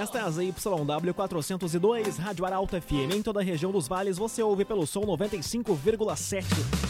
Esta 0.00 0.18
é 0.18 0.22
a 0.22 0.30
ZYW 0.30 1.12
402, 1.14 2.16
Rádio 2.16 2.46
Arauto 2.46 2.80
FM. 2.80 3.16
Em 3.16 3.22
toda 3.22 3.40
a 3.40 3.42
região 3.42 3.70
dos 3.70 3.86
vales, 3.86 4.16
você 4.16 4.42
ouve 4.42 4.64
pelo 4.64 4.86
som 4.86 5.02
95,7. 5.02 6.42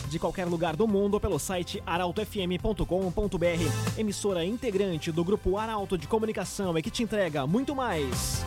De 0.08 0.16
qualquer 0.16 0.46
lugar 0.46 0.76
do 0.76 0.86
mundo, 0.86 1.18
pelo 1.18 1.36
site 1.36 1.82
arautofm.com.br. 1.84 3.98
Emissora 3.98 4.44
integrante 4.44 5.10
do 5.10 5.24
Grupo 5.24 5.56
Arauto 5.56 5.98
de 5.98 6.06
Comunicação 6.06 6.78
e 6.78 6.82
que 6.82 6.88
te 6.88 7.02
entrega 7.02 7.48
muito 7.48 7.74
mais. 7.74 8.46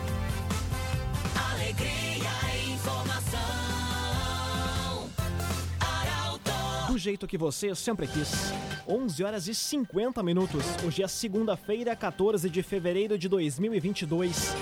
Alegria 1.52 2.32
e 2.56 2.72
informação. 2.72 3.40
Arauto. 5.82 6.88
Do 6.88 6.98
jeito 6.98 7.28
que 7.28 7.38
você 7.38 7.76
sempre 7.76 8.08
quis. 8.08 8.54
11 8.88 9.24
horas 9.24 9.48
e 9.48 9.56
50 9.56 10.22
minutos. 10.22 10.66
Hoje 10.86 11.04
é 11.04 11.08
segunda-feira, 11.08 11.96
14 11.96 12.50
de 12.50 12.62
fevereiro 12.62 13.18
de 13.18 13.30
2022. 13.30 14.54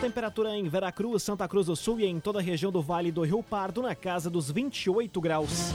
Temperatura 0.00 0.56
em 0.56 0.68
Veracruz, 0.68 1.22
Santa 1.22 1.46
Cruz 1.46 1.66
do 1.66 1.76
Sul 1.76 2.00
e 2.00 2.06
em 2.06 2.18
toda 2.18 2.40
a 2.40 2.42
região 2.42 2.72
do 2.72 2.82
Vale 2.82 3.12
do 3.12 3.22
Rio 3.22 3.42
Pardo 3.42 3.82
na 3.82 3.94
casa 3.94 4.28
dos 4.28 4.50
28 4.50 5.20
graus. 5.20 5.72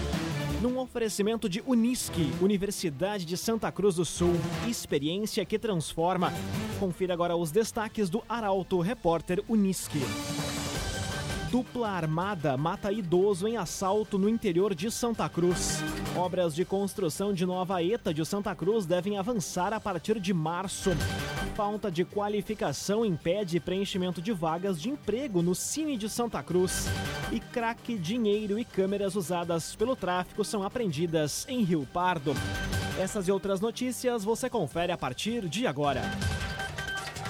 Num 0.62 0.80
oferecimento 0.80 1.50
de 1.50 1.62
Unisque, 1.66 2.32
Universidade 2.42 3.26
de 3.26 3.36
Santa 3.36 3.72
Cruz 3.72 3.96
do 3.96 4.06
Sul, 4.06 4.34
experiência 4.68 5.44
que 5.46 5.60
transforma. 5.60 6.32
Confira 6.80 7.14
agora 7.14 7.36
os 7.36 7.52
destaques 7.52 8.10
do 8.10 8.24
Arauto 8.28 8.80
Repórter 8.80 9.44
Unisque. 9.48 10.00
Dupla 11.54 11.88
armada 11.88 12.58
mata 12.58 12.92
idoso 12.92 13.48
em 13.48 13.58
assalto 13.58 14.18
no 14.18 14.28
interior 14.28 14.74
de 14.74 14.90
Santa 14.90 15.30
Cruz. 15.30 15.84
Obras 16.18 16.56
de 16.56 16.66
construção 16.66 17.32
de 17.32 17.46
nova 17.46 17.84
ETA 17.84 18.12
de 18.12 18.26
Santa 18.26 18.56
Cruz 18.56 18.88
devem 18.88 19.20
avançar 19.20 19.72
a 19.72 19.80
partir 19.80 20.20
de 20.20 20.34
março. 20.34 20.90
Falta 21.54 21.92
de 21.92 22.04
qualificação 22.04 23.06
impede 23.06 23.60
preenchimento 23.60 24.20
de 24.20 24.32
vagas 24.32 24.82
de 24.82 24.90
emprego 24.90 25.44
no 25.44 25.54
Cine 25.54 25.96
de 25.96 26.10
Santa 26.10 26.42
Cruz. 26.42 26.88
E 27.32 27.40
craque, 27.40 28.00
dinheiro 28.00 28.58
e 28.58 28.66
câmeras 28.66 29.16
usadas 29.16 29.76
pelo 29.76 29.96
tráfico 29.96 30.44
são 30.44 30.64
apreendidas 30.64 31.46
em 31.48 31.62
Rio 31.62 31.88
Pardo. 31.94 32.34
Essas 33.00 33.28
e 33.28 33.32
outras 33.32 33.62
notícias 33.62 34.24
você 34.24 34.50
confere 34.50 34.92
a 34.92 34.98
partir 34.98 35.48
de 35.48 35.68
agora. 35.68 36.02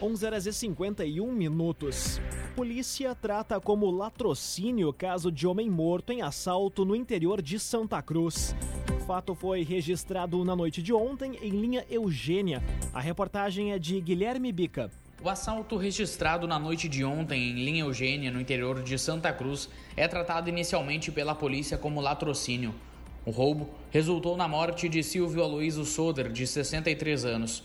11 0.00 0.26
horas 0.26 0.46
e 0.46 0.52
51 0.52 1.32
minutos. 1.32 2.20
Polícia 2.54 3.14
trata 3.14 3.58
como 3.58 3.90
latrocínio 3.90 4.92
caso 4.92 5.32
de 5.32 5.46
homem 5.46 5.70
morto 5.70 6.12
em 6.12 6.20
assalto 6.20 6.84
no 6.84 6.94
interior 6.94 7.40
de 7.40 7.58
Santa 7.58 8.02
Cruz. 8.02 8.54
O 8.94 9.04
fato 9.06 9.34
foi 9.34 9.62
registrado 9.62 10.44
na 10.44 10.54
noite 10.54 10.82
de 10.82 10.92
ontem 10.92 11.38
em 11.40 11.48
linha 11.48 11.84
Eugênia. 11.88 12.62
A 12.92 13.00
reportagem 13.00 13.72
é 13.72 13.78
de 13.78 13.98
Guilherme 14.00 14.52
Bica. 14.52 14.90
O 15.24 15.30
assalto 15.30 15.78
registrado 15.78 16.46
na 16.46 16.58
noite 16.58 16.88
de 16.88 17.02
ontem 17.02 17.50
em 17.50 17.64
linha 17.64 17.84
Eugênia, 17.84 18.30
no 18.30 18.40
interior 18.40 18.82
de 18.82 18.98
Santa 18.98 19.32
Cruz, 19.32 19.70
é 19.96 20.06
tratado 20.06 20.50
inicialmente 20.50 21.10
pela 21.10 21.34
polícia 21.34 21.78
como 21.78 22.02
latrocínio. 22.02 22.74
O 23.24 23.30
roubo 23.30 23.70
resultou 23.90 24.36
na 24.36 24.46
morte 24.46 24.90
de 24.90 25.02
Silvio 25.02 25.42
Aloysio 25.42 25.84
Soder, 25.86 26.30
de 26.30 26.46
63 26.46 27.24
anos. 27.24 27.64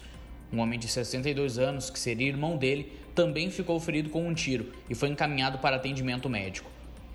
Um 0.52 0.60
homem 0.60 0.78
de 0.78 0.88
62 0.88 1.58
anos, 1.58 1.90
que 1.90 1.98
seria 1.98 2.28
irmão 2.28 2.58
dele, 2.58 2.92
também 3.16 3.50
ficou 3.50 3.80
ferido 3.80 4.10
com 4.10 4.28
um 4.28 4.34
tiro 4.34 4.74
e 4.90 4.96
foi 4.96 5.10
encaminhado 5.10 5.60
para 5.60 5.78
atendimento 5.78 6.30
médico. 6.30 6.70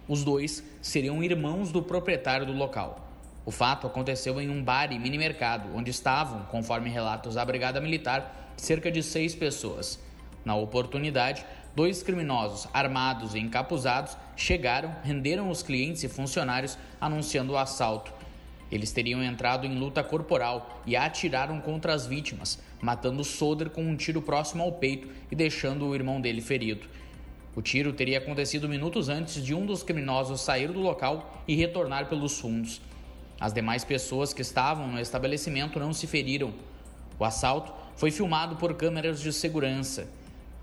Os 0.08 0.24
dois 0.24 0.62
seriam 0.80 1.22
irmãos 1.22 1.70
do 1.70 1.82
proprietário 1.82 2.46
do 2.46 2.52
local. 2.52 3.10
O 3.44 3.50
fato 3.50 3.86
aconteceu 3.86 4.40
em 4.40 4.48
um 4.48 4.62
bar 4.62 4.92
e 4.92 4.98
mini-mercado, 4.98 5.68
onde 5.74 5.90
estavam, 5.90 6.44
conforme 6.44 6.90
relatos 6.90 7.34
da 7.34 7.44
Brigada 7.44 7.80
Militar, 7.80 8.52
cerca 8.56 8.90
de 8.90 9.02
seis 9.02 9.34
pessoas. 9.34 10.00
Na 10.44 10.54
oportunidade, 10.54 11.44
dois 11.74 12.02
criminosos 12.02 12.68
armados 12.72 13.34
e 13.34 13.38
encapuzados 13.38 14.16
chegaram, 14.34 14.94
renderam 15.02 15.50
os 15.50 15.62
clientes 15.62 16.02
e 16.04 16.08
funcionários, 16.08 16.78
anunciando 17.00 17.52
o 17.52 17.58
assalto. 17.58 18.12
Eles 18.70 18.90
teriam 18.90 19.22
entrado 19.22 19.66
em 19.66 19.78
luta 19.78 20.02
corporal 20.02 20.82
e 20.84 20.96
atiraram 20.96 21.60
contra 21.60 21.94
as 21.94 22.06
vítimas, 22.06 22.58
matando 22.80 23.22
Soder 23.22 23.70
com 23.70 23.82
um 23.82 23.96
tiro 23.96 24.20
próximo 24.20 24.62
ao 24.62 24.72
peito 24.72 25.08
e 25.30 25.36
deixando 25.36 25.86
o 25.86 25.94
irmão 25.94 26.20
dele 26.20 26.40
ferido. 26.40 26.86
O 27.54 27.62
tiro 27.62 27.92
teria 27.92 28.18
acontecido 28.18 28.68
minutos 28.68 29.08
antes 29.08 29.42
de 29.42 29.54
um 29.54 29.64
dos 29.64 29.82
criminosos 29.82 30.40
sair 30.40 30.70
do 30.72 30.80
local 30.80 31.42
e 31.46 31.54
retornar 31.54 32.06
pelos 32.06 32.38
fundos. 32.38 32.82
As 33.40 33.52
demais 33.52 33.84
pessoas 33.84 34.34
que 34.34 34.42
estavam 34.42 34.88
no 34.88 35.00
estabelecimento 35.00 35.78
não 35.78 35.92
se 35.92 36.06
feriram. 36.06 36.52
O 37.18 37.24
assalto 37.24 37.72
foi 37.96 38.10
filmado 38.10 38.56
por 38.56 38.74
câmeras 38.74 39.20
de 39.20 39.32
segurança. 39.32 40.08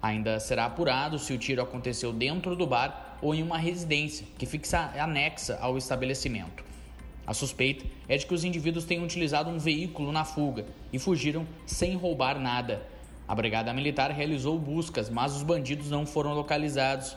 Ainda 0.01 0.39
será 0.39 0.65
apurado 0.65 1.17
se 1.17 1.33
o 1.33 1.37
tiro 1.37 1.61
aconteceu 1.61 2.11
dentro 2.11 2.55
do 2.55 2.67
bar 2.67 3.17
ou 3.21 3.33
em 3.33 3.41
uma 3.41 3.57
residência 3.57 4.27
que 4.37 4.45
fixa 4.45 4.91
anexa 4.99 5.57
ao 5.61 5.77
estabelecimento. 5.77 6.72
A 7.25 7.33
suspeita 7.33 7.85
é 8.07 8.17
de 8.17 8.25
que 8.25 8.33
os 8.33 8.43
indivíduos 8.43 8.85
tenham 8.85 9.03
utilizado 9.03 9.49
um 9.49 9.57
veículo 9.57 10.11
na 10.11 10.25
fuga 10.25 10.65
e 10.91 10.99
fugiram 10.99 11.47
sem 11.65 11.95
roubar 11.95 12.39
nada. 12.39 12.85
A 13.27 13.33
Brigada 13.33 13.73
Militar 13.73 14.11
realizou 14.11 14.59
buscas, 14.59 15.09
mas 15.09 15.35
os 15.35 15.43
bandidos 15.43 15.89
não 15.89 16.05
foram 16.05 16.33
localizados. 16.33 17.15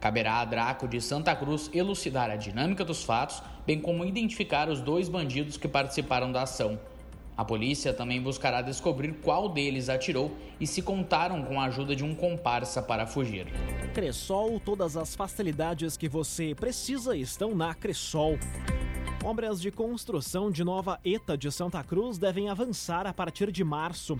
Caberá 0.00 0.36
a 0.36 0.44
Draco 0.44 0.86
de 0.86 1.00
Santa 1.00 1.34
Cruz 1.34 1.68
elucidar 1.74 2.30
a 2.30 2.36
dinâmica 2.36 2.84
dos 2.84 3.02
fatos, 3.02 3.42
bem 3.66 3.80
como 3.80 4.04
identificar 4.04 4.68
os 4.68 4.80
dois 4.80 5.08
bandidos 5.08 5.56
que 5.56 5.66
participaram 5.66 6.30
da 6.30 6.42
ação. 6.42 6.78
A 7.36 7.44
polícia 7.44 7.92
também 7.92 8.20
buscará 8.20 8.62
descobrir 8.62 9.14
qual 9.14 9.48
deles 9.48 9.88
atirou 9.88 10.30
e 10.60 10.66
se 10.66 10.82
contaram 10.82 11.42
com 11.42 11.60
a 11.60 11.64
ajuda 11.64 11.96
de 11.96 12.04
um 12.04 12.14
comparsa 12.14 12.82
para 12.82 13.06
fugir. 13.06 13.46
Cressol, 13.94 14.60
todas 14.60 14.96
as 14.96 15.14
facilidades 15.14 15.96
que 15.96 16.08
você 16.08 16.54
precisa 16.54 17.16
estão 17.16 17.54
na 17.54 17.74
Cressol. 17.74 18.38
Obras 19.22 19.60
de 19.60 19.70
construção 19.70 20.50
de 20.50 20.64
nova 20.64 20.98
ETA 21.04 21.36
de 21.36 21.52
Santa 21.52 21.84
Cruz 21.84 22.16
devem 22.16 22.48
avançar 22.48 23.06
a 23.06 23.12
partir 23.12 23.52
de 23.52 23.62
março. 23.62 24.16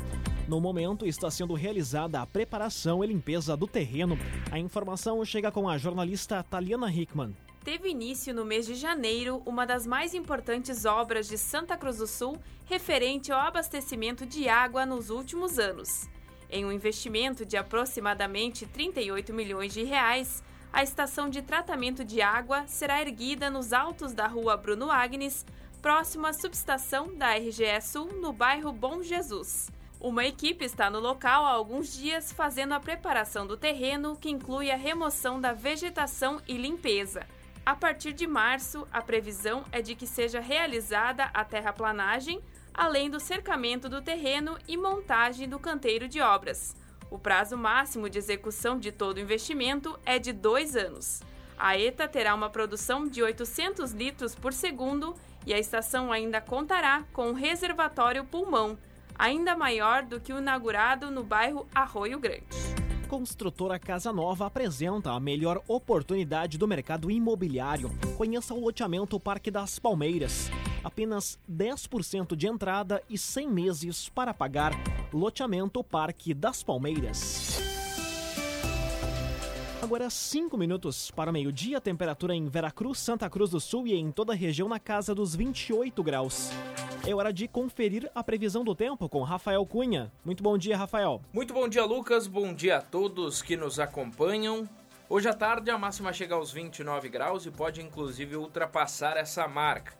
No 0.47 0.61
momento, 0.61 1.06
está 1.06 1.31
sendo 1.31 1.55
realizada 1.55 2.21
a 2.21 2.27
preparação 2.27 3.03
e 3.03 3.06
limpeza 3.06 3.56
do 3.56 3.66
terreno. 3.66 4.19
A 4.50 4.59
informação 4.59 5.25
chega 5.25 5.50
com 5.50 5.66
a 5.66 5.78
jornalista 5.78 6.43
Taliana 6.43 6.93
Hickman. 6.93 7.34
Teve 7.65 7.89
início 7.89 8.34
no 8.34 8.44
mês 8.44 8.66
de 8.66 8.75
janeiro 8.75 9.43
uma 9.47 9.65
das 9.65 9.87
mais 9.87 10.12
importantes 10.12 10.84
obras 10.84 11.27
de 11.27 11.39
Santa 11.39 11.78
Cruz 11.78 11.97
do 11.97 12.06
Sul 12.06 12.39
referente 12.66 13.33
ao 13.33 13.41
abastecimento 13.41 14.27
de 14.27 14.50
água 14.50 14.84
nos 14.84 15.09
últimos 15.09 15.59
anos. 15.59 16.10
Em 16.50 16.66
um 16.66 16.72
investimento 16.72 17.47
de 17.47 17.56
aproximadamente 17.56 18.66
38 18.66 19.33
milhões 19.33 19.72
de 19.72 19.83
reais, 19.83 20.43
a 20.72 20.82
estação 20.82 21.28
de 21.28 21.42
tratamento 21.42 22.04
de 22.04 22.22
água 22.22 22.66
será 22.66 23.00
erguida 23.00 23.50
nos 23.50 23.72
altos 23.72 24.12
da 24.12 24.26
rua 24.26 24.56
Bruno 24.56 24.91
Agnes, 24.91 25.44
próximo 25.82 26.26
à 26.26 26.32
subestação 26.32 27.14
da 27.16 27.34
RGE 27.34 27.81
Sul, 27.82 28.06
no 28.20 28.32
bairro 28.32 28.72
Bom 28.72 29.03
Jesus. 29.03 29.70
Uma 30.00 30.25
equipe 30.25 30.64
está 30.64 30.88
no 30.88 31.00
local 31.00 31.44
há 31.44 31.50
alguns 31.50 31.92
dias 31.92 32.33
fazendo 32.33 32.72
a 32.72 32.80
preparação 32.80 33.47
do 33.47 33.56
terreno, 33.56 34.16
que 34.16 34.30
inclui 34.30 34.71
a 34.71 34.77
remoção 34.77 35.41
da 35.41 35.53
vegetação 35.53 36.41
e 36.47 36.56
limpeza. 36.56 37.27
A 37.66 37.74
partir 37.74 38.12
de 38.12 38.27
março, 38.27 38.86
a 38.92 39.03
previsão 39.03 39.65
é 39.71 39.83
de 39.83 39.95
que 39.95 40.06
seja 40.06 40.41
realizada 40.41 41.24
a 41.34 41.45
terraplanagem, 41.45 42.41
além 42.72 43.10
do 43.10 43.21
cercamento 43.21 43.89
do 43.89 44.00
terreno 44.00 44.56
e 44.66 44.77
montagem 44.77 45.48
do 45.48 45.59
canteiro 45.59 46.09
de 46.09 46.21
obras. 46.21 46.74
O 47.10 47.18
prazo 47.18 47.57
máximo 47.57 48.09
de 48.09 48.18
execução 48.18 48.78
de 48.78 48.92
todo 48.92 49.16
o 49.16 49.21
investimento 49.21 49.98
é 50.07 50.18
de 50.18 50.33
dois 50.33 50.77
anos. 50.77 51.22
A 51.59 51.77
ETA 51.77 52.07
terá 52.07 52.34
uma 52.34 52.48
produção 52.48 53.07
de 53.07 53.22
800 53.22 53.92
litros 53.92 54.34
por 54.34 54.53
segundo 54.53 55.15
e 55.45 55.53
a 55.53 55.59
estação 55.59 56.12
ainda 56.12 56.41
contará 56.41 57.04
com 57.12 57.30
um 57.30 57.34
reservatório 57.34 58.24
pulmão, 58.24 58.78
ainda 59.18 59.57
maior 59.57 60.04
do 60.04 60.21
que 60.21 60.33
o 60.33 60.39
inaugurado 60.39 61.10
no 61.10 61.24
bairro 61.24 61.66
Arroio 61.74 62.18
Grande. 62.21 62.47
Construtora 63.09 63.77
Casa 63.77 64.12
Nova 64.12 64.47
apresenta 64.47 65.10
a 65.10 65.18
melhor 65.18 65.60
oportunidade 65.66 66.57
do 66.57 66.68
mercado 66.68 67.10
imobiliário. 67.10 67.91
Conheça 68.16 68.54
o 68.54 68.60
loteamento 68.60 69.18
Parque 69.18 69.51
das 69.51 69.80
Palmeiras. 69.80 70.48
Apenas 70.82 71.38
10% 71.50 72.34
de 72.34 72.47
entrada 72.47 73.03
e 73.09 73.18
100 73.18 73.50
meses 73.50 74.09
para 74.09 74.32
pagar. 74.32 74.72
Loteamento 75.12 75.84
Parque 75.84 76.32
das 76.32 76.62
Palmeiras. 76.62 77.60
Agora 79.82 80.10
5 80.10 80.56
minutos 80.56 81.10
para 81.10 81.32
meio-dia, 81.32 81.80
temperatura 81.80 82.34
em 82.34 82.47
Veracruz, 82.48 82.98
Santa 82.98 83.28
Cruz 83.28 83.50
do 83.50 83.59
Sul 83.59 83.86
e 83.86 83.94
em 83.94 84.12
toda 84.12 84.32
a 84.32 84.36
região 84.36 84.68
na 84.68 84.78
casa 84.78 85.15
dos 85.15 85.34
28 85.34 86.03
graus. 86.03 86.50
É 87.06 87.15
hora 87.15 87.33
de 87.33 87.48
conferir 87.48 88.10
a 88.15 88.22
previsão 88.22 88.62
do 88.62 88.74
tempo 88.74 89.09
com 89.09 89.22
Rafael 89.22 89.65
Cunha. 89.65 90.12
Muito 90.24 90.42
bom 90.42 90.56
dia, 90.59 90.76
Rafael. 90.76 91.21
Muito 91.33 91.54
bom 91.54 91.66
dia, 91.66 91.84
Lucas. 91.84 92.26
Bom 92.26 92.53
dia 92.53 92.76
a 92.76 92.83
todos 92.83 93.41
que 93.41 93.56
nos 93.56 93.80
acompanham. 93.80 94.68
Hoje 95.09 95.28
à 95.28 95.34
tarde 95.34 95.71
a 95.71 95.78
máxima 95.78 96.12
chega 96.12 96.34
aos 96.34 96.53
29 96.53 97.09
graus 97.09 97.47
e 97.47 97.50
pode 97.50 97.80
inclusive 97.80 98.36
ultrapassar 98.36 99.16
essa 99.16 99.48
marca. 99.48 99.98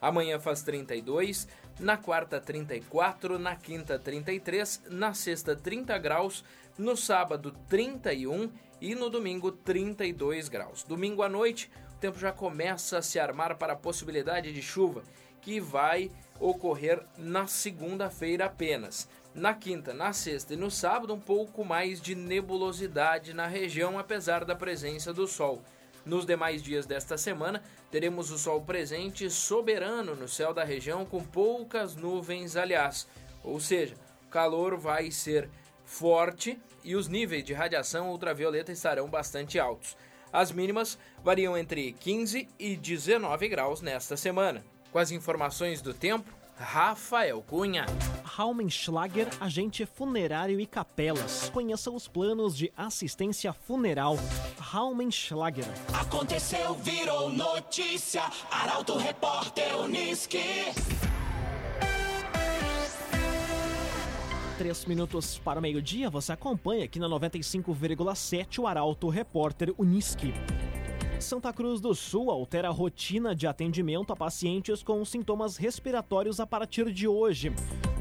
Amanhã 0.00 0.40
faz 0.40 0.62
32, 0.62 1.46
na 1.78 1.96
quarta 1.96 2.40
34, 2.40 3.38
na 3.38 3.54
quinta 3.54 3.98
33, 3.98 4.82
na 4.88 5.12
sexta 5.12 5.54
30 5.54 5.98
graus, 5.98 6.44
no 6.78 6.96
sábado 6.96 7.54
31 7.68 8.50
e 8.80 8.94
no 8.94 9.10
domingo 9.10 9.52
32 9.52 10.48
graus. 10.48 10.82
Domingo 10.82 11.22
à 11.22 11.28
noite, 11.28 11.70
o 11.94 11.98
tempo 12.00 12.18
já 12.18 12.32
começa 12.32 12.98
a 12.98 13.02
se 13.02 13.18
armar 13.18 13.56
para 13.56 13.74
a 13.74 13.76
possibilidade 13.76 14.52
de 14.52 14.62
chuva, 14.62 15.02
que 15.42 15.60
vai 15.60 16.10
ocorrer 16.38 17.02
na 17.18 17.46
segunda-feira 17.46 18.46
apenas. 18.46 19.08
Na 19.34 19.54
quinta, 19.54 19.92
na 19.92 20.12
sexta 20.12 20.54
e 20.54 20.56
no 20.56 20.70
sábado, 20.70 21.14
um 21.14 21.20
pouco 21.20 21.64
mais 21.64 22.00
de 22.00 22.14
nebulosidade 22.14 23.34
na 23.34 23.46
região, 23.46 23.98
apesar 23.98 24.44
da 24.44 24.56
presença 24.56 25.12
do 25.12 25.26
sol. 25.26 25.62
Nos 26.04 26.24
demais 26.24 26.62
dias 26.62 26.86
desta 26.86 27.18
semana, 27.18 27.62
teremos 27.90 28.30
o 28.30 28.38
sol 28.38 28.62
presente 28.62 29.28
soberano 29.30 30.14
no 30.14 30.26
céu 30.26 30.54
da 30.54 30.64
região, 30.64 31.04
com 31.04 31.22
poucas 31.22 31.94
nuvens, 31.94 32.56
aliás. 32.56 33.06
Ou 33.44 33.60
seja, 33.60 33.94
o 34.26 34.30
calor 34.30 34.76
vai 34.76 35.10
ser 35.10 35.48
forte 35.84 36.58
e 36.82 36.94
os 36.96 37.08
níveis 37.08 37.44
de 37.44 37.52
radiação 37.52 38.10
ultravioleta 38.10 38.72
estarão 38.72 39.08
bastante 39.08 39.58
altos. 39.58 39.96
As 40.32 40.52
mínimas 40.52 40.98
variam 41.24 41.58
entre 41.58 41.92
15 41.92 42.48
e 42.58 42.76
19 42.76 43.48
graus 43.48 43.80
nesta 43.80 44.16
semana. 44.16 44.64
Com 44.92 44.98
as 44.98 45.10
informações 45.10 45.82
do 45.82 45.92
tempo, 45.92 46.32
Rafael 46.60 47.40
Cunha. 47.40 47.86
Raumenschlager, 48.22 49.28
agente 49.40 49.86
funerário 49.86 50.60
e 50.60 50.66
capelas. 50.66 51.48
Conheça 51.48 51.90
os 51.90 52.06
planos 52.06 52.54
de 52.54 52.70
assistência 52.76 53.52
funeral. 53.52 54.16
Raumenschlager. 54.58 55.64
Aconteceu, 55.94 56.74
virou 56.74 57.30
notícia. 57.30 58.22
Arauto 58.50 58.98
Repórter 58.98 59.74
Uniski. 59.78 60.44
Três 64.58 64.84
minutos 64.84 65.38
para 65.38 65.58
o 65.58 65.62
meio-dia, 65.62 66.10
você 66.10 66.32
acompanha 66.32 66.84
aqui 66.84 66.98
na 66.98 67.08
95,7 67.08 68.58
o 68.58 68.66
Arauto 68.66 69.08
Repórter 69.08 69.72
Uniski. 69.78 70.34
Santa 71.20 71.52
Cruz 71.52 71.80
do 71.80 71.94
Sul 71.94 72.30
altera 72.30 72.68
a 72.68 72.70
rotina 72.70 73.34
de 73.34 73.46
atendimento 73.46 74.10
a 74.12 74.16
pacientes 74.16 74.82
com 74.82 75.04
sintomas 75.04 75.58
respiratórios 75.58 76.40
a 76.40 76.46
partir 76.46 76.90
de 76.90 77.06
hoje. 77.06 77.52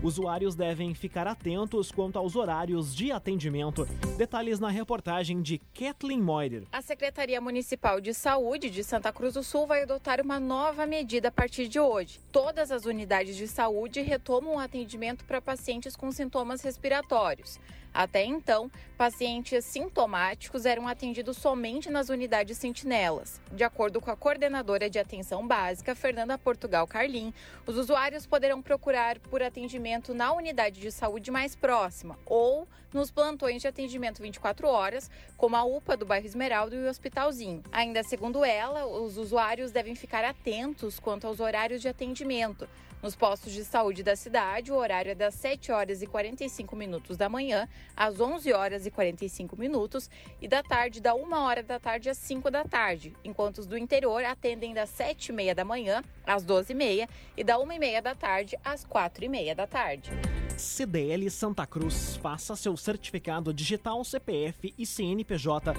Usuários 0.01 0.55
devem 0.55 0.93
ficar 0.93 1.27
atentos 1.27 1.91
quanto 1.91 2.17
aos 2.17 2.37
horários 2.37 2.95
de 2.95 3.11
atendimento. 3.11 3.85
Detalhes 4.17 4.57
na 4.57 4.69
reportagem 4.69 5.41
de 5.41 5.59
Kathleen 5.73 6.21
Moider. 6.21 6.63
A 6.71 6.81
Secretaria 6.81 7.41
Municipal 7.41 7.99
de 7.99 8.13
Saúde 8.13 8.69
de 8.69 8.81
Santa 8.81 9.11
Cruz 9.11 9.33
do 9.33 9.43
Sul 9.43 9.67
vai 9.67 9.83
adotar 9.83 10.21
uma 10.21 10.39
nova 10.39 10.85
medida 10.85 11.27
a 11.27 11.31
partir 11.31 11.67
de 11.67 11.79
hoje. 11.79 12.21
Todas 12.31 12.71
as 12.71 12.85
unidades 12.85 13.35
de 13.35 13.49
saúde 13.49 13.99
retomam 14.01 14.55
o 14.55 14.59
atendimento 14.59 15.25
para 15.25 15.41
pacientes 15.41 15.97
com 15.97 16.09
sintomas 16.13 16.61
respiratórios. 16.61 17.59
Até 17.93 18.23
então, 18.23 18.71
pacientes 18.97 19.65
sintomáticos 19.65 20.65
eram 20.65 20.87
atendidos 20.87 21.37
somente 21.37 21.89
nas 21.89 22.09
unidades 22.09 22.57
sentinelas. 22.57 23.41
De 23.51 23.63
acordo 23.63 23.99
com 23.99 24.11
a 24.11 24.15
coordenadora 24.15 24.89
de 24.89 24.99
atenção 24.99 25.47
básica, 25.47 25.95
Fernanda 25.95 26.37
Portugal 26.37 26.85
Carlim, 26.87 27.33
os 27.65 27.77
usuários 27.77 28.25
poderão 28.25 28.61
procurar 28.61 29.19
por 29.19 29.41
atendimento 29.41 30.13
na 30.13 30.31
unidade 30.33 30.79
de 30.79 30.91
saúde 30.91 31.31
mais 31.31 31.55
próxima 31.55 32.17
ou 32.25 32.67
nos 32.93 33.11
plantões 33.11 33.61
de 33.61 33.67
atendimento 33.67 34.21
24 34.21 34.67
horas, 34.67 35.09
como 35.37 35.55
a 35.55 35.63
UPA 35.63 35.95
do 35.95 36.05
bairro 36.05 36.25
Esmeralda 36.25 36.75
e 36.75 36.83
o 36.83 36.89
Hospitalzinho. 36.89 37.63
Ainda 37.71 38.03
segundo 38.03 38.43
ela, 38.43 38.85
os 38.85 39.17
usuários 39.17 39.71
devem 39.71 39.95
ficar 39.95 40.23
atentos 40.23 40.99
quanto 40.99 41.27
aos 41.27 41.39
horários 41.39 41.81
de 41.81 41.87
atendimento. 41.87 42.67
Nos 43.01 43.15
postos 43.15 43.53
de 43.53 43.63
saúde 43.63 44.03
da 44.03 44.13
cidade, 44.13 44.73
o 44.73 44.75
horário 44.75 45.11
é 45.11 45.15
das 45.15 45.33
7 45.35 45.71
horas 45.71 46.01
e 46.01 46.07
45 46.07 46.75
minutos 46.75 47.15
da 47.15 47.29
manhã 47.29 47.67
às 47.95 48.19
11 48.19 48.51
horas 48.51 48.85
e 48.85 48.91
45 48.91 49.57
minutos 49.57 50.09
e 50.41 50.49
da 50.49 50.61
tarde 50.61 50.99
da 50.99 51.15
1 51.15 51.31
hora 51.31 51.63
da 51.63 51.79
tarde 51.79 52.09
às 52.09 52.17
5 52.17 52.51
da 52.51 52.65
tarde, 52.65 53.13
enquanto 53.23 53.59
os 53.59 53.65
do 53.65 53.77
interior 53.77 54.25
atendem 54.25 54.73
das 54.73 54.89
7 54.89 55.27
e 55.27 55.31
meia 55.31 55.55
da 55.55 55.63
manhã 55.63 56.03
às 56.27 56.43
12 56.43 56.73
e 56.73 56.75
meia 56.75 57.09
e 57.37 57.43
da 57.43 57.57
1 57.57 57.71
e 57.71 57.79
meia 57.79 58.01
da 58.01 58.13
tarde 58.13 58.57
às 58.65 58.83
4 58.83 59.23
e 59.23 59.29
meia 59.29 59.55
da 59.55 59.65
tarde. 59.65 60.11
CDL 60.57 61.29
Santa 61.29 61.65
Cruz. 61.65 62.17
Faça 62.17 62.53
seu 62.53 62.75
certificado 62.75 63.53
digital 63.53 64.03
CPF 64.03 64.73
e 64.77 64.85
CNPJ. 64.85 65.73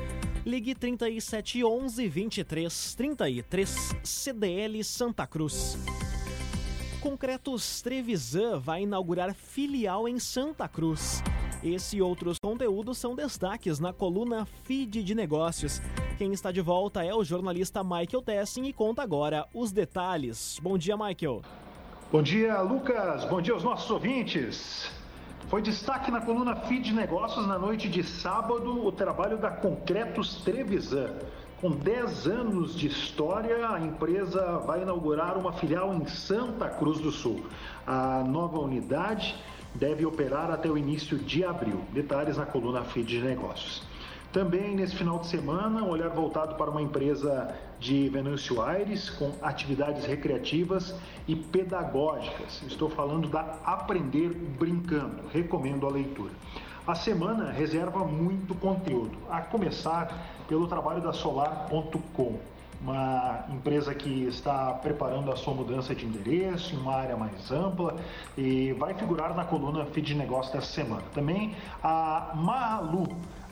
Ligue 0.46 0.74
3711 0.74 2.08
23 2.08 2.94
33 2.94 3.76
CDL 4.02 4.82
Santa 4.82 5.26
Cruz. 5.26 5.76
Concretos 7.00 7.80
Trevisan 7.80 8.58
vai 8.58 8.82
inaugurar 8.82 9.32
filial 9.32 10.06
em 10.06 10.18
Santa 10.18 10.68
Cruz. 10.68 11.22
Esse 11.64 11.96
e 11.96 12.02
outros 12.02 12.36
conteúdos 12.38 12.98
são 12.98 13.14
destaques 13.14 13.80
na 13.80 13.90
coluna 13.90 14.46
Feed 14.64 15.02
de 15.02 15.14
Negócios. 15.14 15.80
Quem 16.18 16.32
está 16.32 16.52
de 16.52 16.60
volta 16.60 17.02
é 17.02 17.14
o 17.14 17.24
jornalista 17.24 17.82
Michael 17.82 18.22
Tessin 18.22 18.64
e 18.64 18.72
conta 18.72 19.02
agora 19.02 19.46
os 19.54 19.72
detalhes. 19.72 20.58
Bom 20.62 20.76
dia, 20.76 20.94
Michael. 20.94 21.40
Bom 22.12 22.22
dia, 22.22 22.60
Lucas. 22.60 23.24
Bom 23.24 23.40
dia 23.40 23.54
aos 23.54 23.64
nossos 23.64 23.90
ouvintes. 23.90 24.90
Foi 25.48 25.62
destaque 25.62 26.10
na 26.10 26.20
coluna 26.20 26.54
Feed 26.54 26.84
de 26.84 26.92
Negócios 26.92 27.46
na 27.46 27.58
noite 27.58 27.88
de 27.88 28.04
sábado 28.04 28.86
o 28.86 28.92
trabalho 28.92 29.38
da 29.38 29.50
Concretos 29.50 30.42
Trevisan. 30.44 31.14
Com 31.60 31.72
10 31.72 32.26
anos 32.26 32.74
de 32.74 32.86
história, 32.86 33.68
a 33.68 33.78
empresa 33.78 34.56
vai 34.60 34.80
inaugurar 34.80 35.36
uma 35.36 35.52
filial 35.52 35.92
em 35.92 36.06
Santa 36.06 36.66
Cruz 36.70 36.98
do 37.00 37.10
Sul. 37.10 37.44
A 37.86 38.24
nova 38.24 38.58
unidade 38.58 39.36
deve 39.74 40.06
operar 40.06 40.50
até 40.50 40.70
o 40.70 40.78
início 40.78 41.18
de 41.18 41.44
abril. 41.44 41.82
Detalhes 41.92 42.38
na 42.38 42.46
coluna 42.46 42.82
Feed 42.82 43.06
de 43.06 43.20
Negócios. 43.20 43.82
Também 44.32 44.74
nesse 44.74 44.96
final 44.96 45.18
de 45.18 45.26
semana, 45.26 45.82
um 45.82 45.90
olhar 45.90 46.08
voltado 46.08 46.54
para 46.54 46.70
uma 46.70 46.80
empresa 46.80 47.54
de 47.78 48.08
Venâncio 48.08 48.62
Aires 48.62 49.10
com 49.10 49.30
atividades 49.42 50.06
recreativas 50.06 50.94
e 51.28 51.36
pedagógicas. 51.36 52.62
Estou 52.66 52.88
falando 52.88 53.28
da 53.28 53.58
Aprender 53.66 54.30
Brincando. 54.30 55.28
Recomendo 55.30 55.86
a 55.86 55.90
leitura. 55.90 56.30
A 56.90 56.94
semana 56.96 57.52
reserva 57.52 58.04
muito 58.04 58.52
conteúdo, 58.52 59.16
a 59.30 59.40
começar 59.42 60.12
pelo 60.48 60.66
trabalho 60.66 61.00
da 61.00 61.12
Solar.com, 61.12 62.36
uma 62.80 63.44
empresa 63.48 63.94
que 63.94 64.24
está 64.24 64.72
preparando 64.72 65.30
a 65.30 65.36
sua 65.36 65.54
mudança 65.54 65.94
de 65.94 66.04
endereço 66.04 66.74
em 66.74 66.78
uma 66.78 66.96
área 66.96 67.16
mais 67.16 67.52
ampla 67.52 67.94
e 68.36 68.72
vai 68.72 68.92
figurar 68.94 69.36
na 69.36 69.44
coluna 69.44 69.86
Feed 69.86 70.08
de 70.08 70.14
Negócio 70.16 70.52
dessa 70.52 70.66
semana. 70.66 71.04
Também 71.14 71.54
a 71.80 72.32
Malu, 72.34 73.06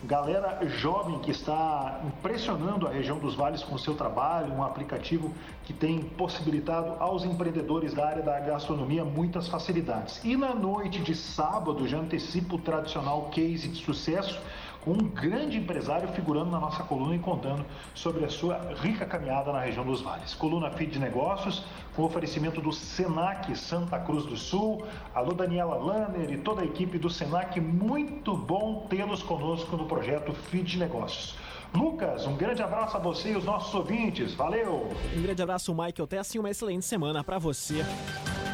galera 0.04 0.60
jovem 0.68 1.18
que 1.18 1.30
está 1.30 2.00
impressionando 2.04 2.86
a 2.86 2.90
região 2.90 3.18
dos 3.18 3.34
vales 3.34 3.62
com 3.62 3.76
seu 3.76 3.94
trabalho, 3.94 4.52
um 4.52 4.62
aplicativo 4.62 5.34
que 5.64 5.72
tem 5.72 6.00
possibilitado 6.00 6.94
aos 7.00 7.24
empreendedores 7.24 7.92
da 7.94 8.06
área 8.06 8.22
da 8.22 8.38
gastronomia 8.38 9.04
muitas 9.04 9.48
facilidades. 9.48 10.20
E 10.24 10.36
na 10.36 10.54
noite 10.54 11.00
de 11.00 11.14
sábado, 11.14 11.86
já 11.88 11.98
antecipo 11.98 12.56
o 12.56 12.58
tradicional 12.58 13.28
case 13.30 13.68
de 13.68 13.84
sucesso 13.84 14.40
com 14.82 14.92
um 14.92 15.08
grande 15.08 15.58
empresário 15.58 16.08
figurando 16.08 16.50
na 16.50 16.60
nossa 16.60 16.82
coluna 16.82 17.14
e 17.14 17.18
contando 17.18 17.64
sobre 17.94 18.24
a 18.24 18.28
sua 18.28 18.58
rica 18.80 19.04
caminhada 19.04 19.52
na 19.52 19.60
região 19.60 19.84
dos 19.84 20.00
vales. 20.00 20.34
Coluna 20.34 20.70
Feed 20.70 20.92
de 20.92 20.98
Negócios, 20.98 21.64
com 21.94 22.02
oferecimento 22.02 22.60
do 22.60 22.72
Senac 22.72 23.54
Santa 23.56 23.98
Cruz 23.98 24.24
do 24.24 24.36
Sul. 24.36 24.84
Alô, 25.14 25.32
Daniela 25.32 25.76
Lanner 25.76 26.30
e 26.30 26.38
toda 26.38 26.62
a 26.62 26.64
equipe 26.64 26.98
do 26.98 27.10
Senac, 27.10 27.60
muito 27.60 28.36
bom 28.36 28.86
tê-los 28.88 29.22
conosco 29.22 29.76
no 29.76 29.86
projeto 29.86 30.32
Feed 30.32 30.72
de 30.72 30.78
Negócios. 30.78 31.36
Lucas, 31.74 32.26
um 32.26 32.36
grande 32.36 32.62
abraço 32.62 32.96
a 32.96 33.00
você 33.00 33.32
e 33.32 33.36
os 33.36 33.44
nossos 33.44 33.74
ouvintes. 33.74 34.32
Valeu! 34.34 34.90
Um 35.16 35.22
grande 35.22 35.42
abraço, 35.42 35.74
Michael 35.74 36.06
Tess, 36.06 36.34
e 36.34 36.38
uma 36.38 36.50
excelente 36.50 36.84
semana 36.84 37.22
para 37.22 37.38
você. 37.38 37.84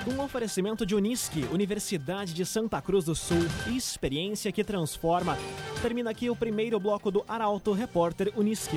Um 0.07 0.21
oferecimento 0.21 0.85
de 0.85 0.95
Unisque, 0.95 1.49
Universidade 1.51 2.35
de 2.35 2.45
Santa 2.45 2.79
Cruz 2.83 3.07
do 3.07 3.15
Sul, 3.15 3.39
experiência 3.75 4.53
que 4.53 4.63
transforma. 4.63 5.39
Termina 5.81 6.11
aqui 6.11 6.29
o 6.29 6.37
primeiro 6.37 6.79
bloco 6.79 7.11
do 7.11 7.25
Arauto 7.27 7.73
Repórter 7.73 8.31
Unisque. 8.37 8.77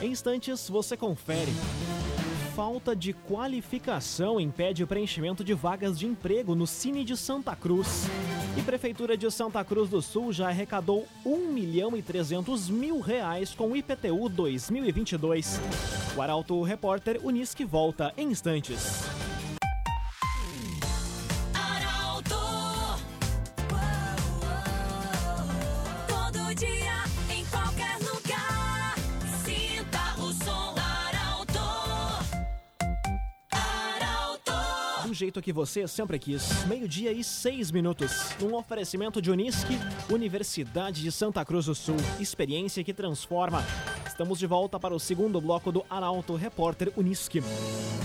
Em 0.00 0.12
instantes, 0.12 0.68
você 0.68 0.96
confere. 0.96 1.50
Falta 2.54 2.94
de 2.94 3.12
qualificação 3.12 4.40
impede 4.40 4.84
o 4.84 4.86
preenchimento 4.86 5.42
de 5.42 5.52
vagas 5.52 5.98
de 5.98 6.06
emprego 6.06 6.54
no 6.54 6.66
Cine 6.66 7.04
de 7.04 7.16
Santa 7.16 7.56
Cruz. 7.56 8.04
E 8.56 8.62
Prefeitura 8.62 9.16
de 9.16 9.28
Santa 9.32 9.64
Cruz 9.64 9.90
do 9.90 10.00
Sul 10.00 10.32
já 10.32 10.46
arrecadou 10.46 11.08
1 11.24 11.52
milhão 11.52 11.96
e 11.96 12.02
300 12.02 12.70
mil 12.70 13.00
reais 13.00 13.52
com 13.52 13.72
o 13.72 13.76
IPTU 13.76 14.28
2022. 14.28 15.60
O 16.16 16.22
Arauto 16.22 16.62
Repórter 16.62 17.20
Unisque 17.24 17.64
volta 17.64 18.14
em 18.16 18.28
instantes. 18.28 19.15
Jeito 35.16 35.40
que 35.40 35.52
você 35.52 35.88
sempre 35.88 36.18
quis. 36.18 36.64
Meio-dia 36.66 37.10
e 37.10 37.24
seis 37.24 37.70
minutos. 37.70 38.36
Um 38.42 38.54
oferecimento 38.54 39.20
de 39.20 39.30
Unisque, 39.30 39.78
Universidade 40.10 41.02
de 41.02 41.10
Santa 41.10 41.44
Cruz 41.44 41.66
do 41.66 41.74
Sul. 41.74 41.96
Experiência 42.20 42.84
que 42.84 42.92
transforma. 42.92 43.64
Estamos 44.06 44.38
de 44.38 44.46
volta 44.46 44.78
para 44.78 44.94
o 44.94 45.00
segundo 45.00 45.40
bloco 45.40 45.72
do 45.72 45.84
Arauto 45.88 46.34
Repórter 46.36 46.92
Unisque. 46.96 47.42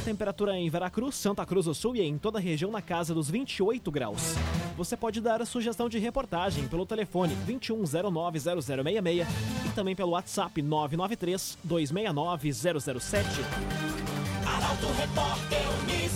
Temperatura 0.06 0.58
em 0.58 0.70
Veracruz, 0.70 1.15
Santa 1.15 1.46
Cruz 1.46 1.65
do 1.65 1.75
Sul 1.75 1.96
e 1.96 2.01
em 2.01 2.18
toda 2.18 2.39
a 2.39 2.41
região 2.41 2.72
na 2.72 2.82
casa 2.82 3.13
dos 3.13 3.30
28 3.30 3.91
graus. 3.91 4.34
Você 4.77 4.96
pode 4.96 5.20
dar 5.20 5.46
sugestão 5.46 5.89
de 5.89 6.00
reportagem 6.00 6.68
pelo 6.68 6.86
telefone 6.86 7.36
21090066 7.46 9.27
e 9.65 9.70
também 9.75 9.96
pelo 9.96 10.12
WhatsApp 10.12 10.62
993 10.62 11.58
269 11.63 12.53
007. 12.53 13.25
Arauto 14.46 14.88
Repórter 14.98 15.62
Unisque. 15.84 16.11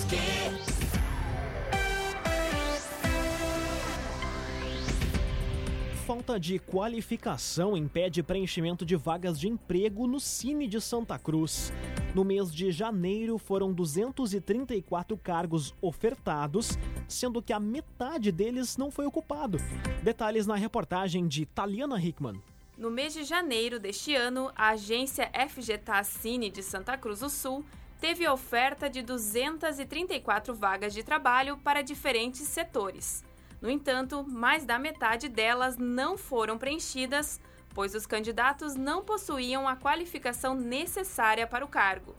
Falta 6.06 6.40
de 6.40 6.60
qualificação 6.60 7.76
impede 7.76 8.22
preenchimento 8.22 8.86
de 8.86 8.96
vagas 8.96 9.40
de 9.40 9.48
emprego 9.48 10.06
no 10.06 10.20
Cine 10.20 10.68
de 10.68 10.80
Santa 10.80 11.18
Cruz. 11.18 11.74
No 12.14 12.24
mês 12.24 12.54
de 12.54 12.72
janeiro 12.72 13.40
foram 13.40 13.74
234 13.74 15.18
cargos 15.18 15.74
ofertados, 15.82 16.78
sendo 17.08 17.42
que 17.42 17.52
a 17.52 17.60
metade 17.60 18.32
deles 18.32 18.78
não 18.78 18.92
foi 18.92 19.08
ocupado. 19.08 19.58
Detalhes 20.04 20.46
na 20.46 20.54
reportagem 20.54 21.28
de 21.28 21.44
Taliana 21.44 22.00
Hickman. 22.00 22.40
No 22.78 22.92
mês 22.92 23.12
de 23.12 23.24
janeiro 23.24 23.80
deste 23.80 24.14
ano, 24.14 24.52
a 24.56 24.70
agência 24.70 25.32
FGTA 25.50 26.04
Cine 26.04 26.52
de 26.52 26.62
Santa 26.62 26.96
Cruz 26.96 27.22
do 27.22 27.32
Sul 27.32 27.66
teve 28.00 28.28
oferta 28.28 28.88
de 28.88 29.02
234 29.02 30.54
vagas 30.54 30.94
de 30.94 31.02
trabalho 31.02 31.58
para 31.58 31.82
diferentes 31.82 32.44
setores. 32.44 33.24
No 33.62 33.70
entanto, 33.70 34.24
mais 34.24 34.66
da 34.66 34.78
metade 34.78 35.28
delas 35.28 35.78
não 35.78 36.18
foram 36.18 36.58
preenchidas, 36.58 37.40
pois 37.74 37.96
os 37.96 38.06
candidatos 38.06 38.76
não 38.76 39.04
possuíam 39.04 39.68
a 39.68 39.76
qualificação 39.76 40.54
necessária 40.54 41.46
para 41.46 41.66
o 41.66 41.68
cargo. 41.68 42.16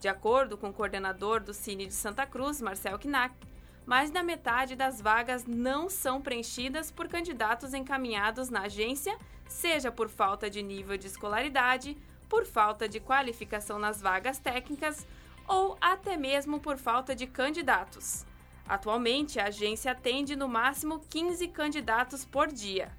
De 0.00 0.08
acordo 0.08 0.56
com 0.58 0.68
o 0.68 0.72
coordenador 0.72 1.40
do 1.40 1.54
Cine 1.54 1.86
de 1.86 1.94
Santa 1.94 2.26
Cruz, 2.26 2.60
Marcel 2.60 2.98
Knack, 2.98 3.34
mais 3.86 4.10
da 4.10 4.22
metade 4.22 4.74
das 4.74 5.00
vagas 5.00 5.44
não 5.46 5.88
são 5.88 6.20
preenchidas 6.20 6.90
por 6.90 7.08
candidatos 7.08 7.72
encaminhados 7.72 8.50
na 8.50 8.62
agência, 8.62 9.16
seja 9.48 9.92
por 9.92 10.08
falta 10.08 10.50
de 10.50 10.60
nível 10.60 10.96
de 10.96 11.06
escolaridade, 11.06 11.96
por 12.28 12.44
falta 12.44 12.88
de 12.88 12.98
qualificação 12.98 13.78
nas 13.78 14.02
vagas 14.02 14.38
técnicas 14.38 15.06
ou 15.46 15.78
até 15.80 16.16
mesmo 16.16 16.58
por 16.58 16.76
falta 16.76 17.14
de 17.14 17.26
candidatos. 17.26 18.26
Atualmente, 18.68 19.38
a 19.38 19.46
agência 19.46 19.92
atende 19.92 20.34
no 20.34 20.48
máximo 20.48 21.00
15 21.08 21.48
candidatos 21.48 22.24
por 22.24 22.48
dia. 22.48 22.90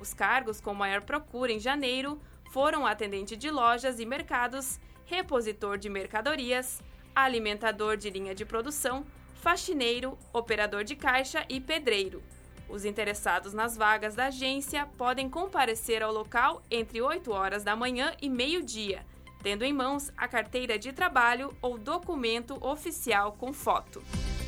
Os 0.00 0.12
cargos 0.12 0.60
com 0.60 0.74
maior 0.74 1.02
procura 1.02 1.52
em 1.52 1.58
janeiro 1.58 2.20
foram 2.50 2.86
atendente 2.86 3.36
de 3.36 3.50
lojas 3.50 3.98
e 3.98 4.06
mercados, 4.06 4.78
repositor 5.06 5.78
de 5.78 5.88
mercadorias, 5.88 6.82
alimentador 7.14 7.96
de 7.96 8.10
linha 8.10 8.34
de 8.34 8.44
produção, 8.44 9.04
faxineiro, 9.34 10.18
operador 10.32 10.84
de 10.84 10.94
caixa 10.94 11.44
e 11.48 11.60
pedreiro. 11.60 12.22
Os 12.68 12.84
interessados 12.84 13.52
nas 13.52 13.76
vagas 13.76 14.14
da 14.14 14.26
agência 14.26 14.86
podem 14.98 15.28
comparecer 15.28 16.02
ao 16.02 16.12
local 16.12 16.62
entre 16.70 17.00
8 17.00 17.30
horas 17.30 17.62
da 17.62 17.76
manhã 17.76 18.14
e 18.20 18.28
meio-dia, 18.28 19.04
tendo 19.42 19.64
em 19.64 19.72
mãos 19.72 20.10
a 20.16 20.26
carteira 20.26 20.78
de 20.78 20.92
trabalho 20.92 21.54
ou 21.60 21.78
documento 21.78 22.56
oficial 22.64 23.32
com 23.32 23.52
foto. 23.52 24.02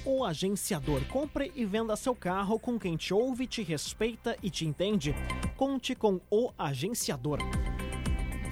O 0.08 0.24
agenciador 0.24 1.04
compre 1.06 1.50
e 1.56 1.64
venda 1.64 1.96
seu 1.96 2.14
carro 2.14 2.60
com 2.60 2.78
quem 2.78 2.96
te 2.96 3.12
ouve, 3.12 3.44
te 3.44 3.60
respeita 3.60 4.38
e 4.40 4.48
te 4.48 4.64
entende. 4.64 5.12
Conte 5.56 5.96
com 5.96 6.20
o 6.30 6.52
agenciador. 6.56 7.40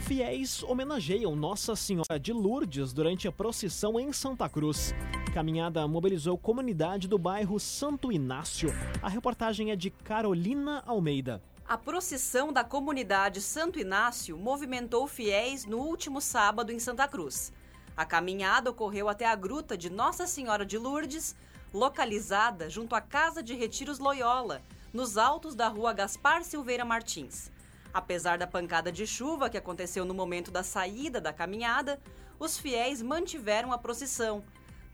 Fiéis 0.01 0.65
homenageiam 0.65 1.37
Nossa 1.37 1.77
Senhora 1.77 2.19
de 2.19 2.33
Lourdes 2.33 2.93
durante 2.93 3.29
a 3.29 3.33
procissão 3.33 4.01
em 4.01 4.13
Santa 4.13 4.49
Cruz. 4.49 4.93
Caminhada 5.33 5.87
mobilizou 5.87 6.37
comunidade 6.37 7.07
do 7.07 7.19
bairro 7.19 7.61
Santo 7.61 8.11
Inácio. 8.11 8.71
A 9.01 9.09
reportagem 9.09 9.71
é 9.71 9.77
de 9.77 9.91
Carolina 9.91 10.83
Almeida. 10.85 11.41
A 11.65 11.79
procissão 11.79 12.53
da 12.53 12.65
comunidade 12.65 13.41
Santo 13.41 13.79
Inácio 13.79 14.37
movimentou 14.37 15.07
fiéis 15.07 15.65
no 15.65 15.79
último 15.79 16.21
sábado 16.21 16.73
em 16.73 16.81
Santa 16.81 17.07
Cruz. 17.07 17.53
A 17.97 18.05
caminhada 18.05 18.71
ocorreu 18.71 19.09
até 19.09 19.25
a 19.25 19.37
gruta 19.37 19.79
de 19.79 19.89
Nossa 19.89 20.27
Senhora 20.27 20.67
de 20.67 20.77
Lourdes, 20.77 21.37
localizada 21.73 22.69
junto 22.69 22.97
à 22.97 23.01
Casa 23.01 23.41
de 23.41 23.55
Retiros 23.55 24.01
Loyola, 24.01 24.63
nos 24.93 25.17
altos 25.17 25.55
da 25.55 25.69
rua 25.69 25.93
Gaspar 25.93 26.43
Silveira 26.43 26.85
Martins. 26.85 27.53
Apesar 27.93 28.37
da 28.37 28.49
pancada 28.49 28.91
de 28.91 29.07
chuva 29.07 29.49
que 29.49 29.57
aconteceu 29.57 30.05
no 30.05 30.13
momento 30.13 30.51
da 30.51 30.65
saída 30.65 31.21
da 31.21 31.33
caminhada, 31.33 32.01
os 32.37 32.59
fiéis 32.59 33.01
mantiveram 33.01 33.73
a 33.73 33.79
procissão. 33.79 34.43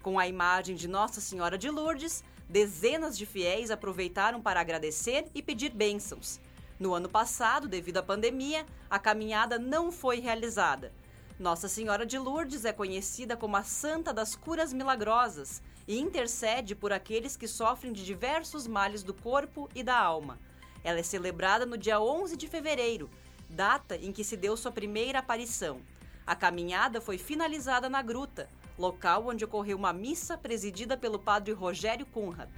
Com 0.03 0.19
a 0.19 0.29
imagem 0.29 0.77
de 0.77 0.87
Nossa 0.87 1.23
Senhora 1.23 1.57
de 1.57 1.71
Lourdes, 1.71 2.23
dezenas 2.47 3.17
de 3.17 3.25
fiéis 3.25 3.71
aproveitaram 3.71 4.43
para 4.43 4.61
agradecer 4.61 5.27
e 5.35 5.43
pedir 5.43 5.71
bênçãos. 5.71 6.39
No 6.79 6.93
ano 6.93 7.09
passado, 7.09 7.67
devido 7.67 7.97
à 7.97 8.03
pandemia, 8.03 8.67
a 8.91 8.99
caminhada 8.99 9.59
não 9.59 9.91
foi 9.91 10.21
realizada. 10.21 10.93
Nossa 11.41 11.69
Senhora 11.69 12.05
de 12.05 12.19
Lourdes 12.19 12.67
é 12.67 12.73
conhecida 12.73 13.35
como 13.35 13.57
a 13.57 13.63
Santa 13.63 14.13
das 14.13 14.37
Curas 14.37 14.75
Milagrosas 14.75 15.63
e 15.89 15.99
intercede 15.99 16.75
por 16.75 16.93
aqueles 16.93 17.35
que 17.35 17.49
sofrem 17.49 17.95
de 17.95 18.05
diversos 18.05 18.67
males 18.67 19.03
do 19.03 19.15
corpo 19.15 19.67
e 19.75 19.83
da 19.83 19.99
alma. 19.99 20.39
Ela 20.85 20.99
é 20.99 21.03
celebrada 21.03 21.65
no 21.65 21.79
dia 21.79 21.99
11 21.99 22.37
de 22.37 22.47
fevereiro, 22.47 23.09
data 23.49 23.97
em 23.97 24.13
que 24.13 24.23
se 24.23 24.37
deu 24.37 24.55
sua 24.55 24.71
primeira 24.71 25.21
aparição. 25.21 25.81
A 26.27 26.37
caminhada 26.37 27.01
foi 27.01 27.17
finalizada 27.17 27.89
na 27.89 28.03
gruta, 28.03 28.47
local 28.79 29.29
onde 29.29 29.43
ocorreu 29.43 29.79
uma 29.79 29.95
missa 29.95 30.37
presidida 30.37 30.95
pelo 30.95 31.19
padre 31.19 31.55
Rogério 31.55 32.05
Kunrat. 32.05 32.51